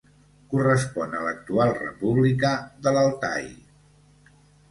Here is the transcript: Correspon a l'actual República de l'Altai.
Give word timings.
Correspon 0.53 1.11
a 1.17 1.19
l'actual 1.25 1.73
República 1.81 2.51
de 2.87 2.95
l'Altai. 2.97 3.45